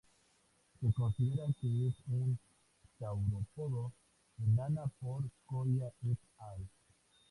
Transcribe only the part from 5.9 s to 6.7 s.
et al.